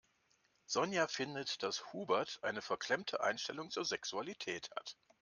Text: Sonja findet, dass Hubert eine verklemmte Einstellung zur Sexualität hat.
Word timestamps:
Sonja 0.65 1.05
findet, 1.07 1.61
dass 1.61 1.93
Hubert 1.93 2.39
eine 2.41 2.63
verklemmte 2.63 3.21
Einstellung 3.23 3.69
zur 3.69 3.85
Sexualität 3.85 4.71
hat. 4.75 4.97